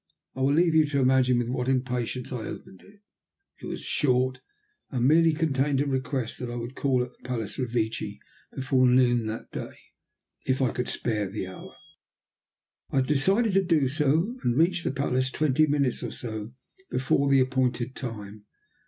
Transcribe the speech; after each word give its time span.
I 0.33 0.41
will 0.41 0.53
leave 0.55 0.73
you 0.73 0.87
to 0.87 0.99
imagine 0.99 1.37
with 1.37 1.49
what 1.49 1.67
impatience 1.69 2.31
I 2.31 2.45
opened 2.47 2.81
it. 2.81 3.01
It 3.59 3.67
was 3.67 3.83
short, 3.83 4.41
and 4.89 5.07
merely 5.07 5.31
contained 5.31 5.79
a 5.79 5.85
request 5.85 6.39
that 6.39 6.49
I 6.49 6.55
would 6.55 6.73
call 6.73 7.03
at 7.03 7.11
the 7.11 7.23
Palace 7.23 7.57
Revecce 7.59 8.17
before 8.55 8.87
noon 8.87 9.27
that 9.27 9.51
day, 9.51 9.75
if 10.43 10.59
I 10.59 10.71
could 10.71 10.87
spare 10.87 11.29
the 11.29 11.45
hour. 11.45 11.75
I 12.89 13.01
decided 13.01 13.53
to 13.53 13.63
do 13.63 13.87
so, 13.87 14.39
and 14.43 14.55
I 14.55 14.57
reached 14.57 14.83
the 14.85 14.89
palace 14.91 15.29
twenty 15.29 15.67
minutes 15.67 16.01
or 16.01 16.09
so 16.09 16.53
before 16.89 17.29
the 17.29 17.39
appointed 17.39 17.95
time. 17.95 18.45